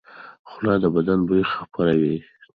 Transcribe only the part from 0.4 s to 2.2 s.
خوله د بدن بوی خپروي.